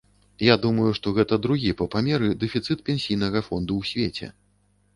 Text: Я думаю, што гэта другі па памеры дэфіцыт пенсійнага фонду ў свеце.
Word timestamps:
Я 0.45 0.53
думаю, 0.63 0.93
што 0.99 1.13
гэта 1.17 1.39
другі 1.43 1.75
па 1.83 1.87
памеры 1.97 2.31
дэфіцыт 2.47 2.83
пенсійнага 2.89 3.45
фонду 3.51 3.73
ў 3.85 3.95
свеце. 3.95 4.35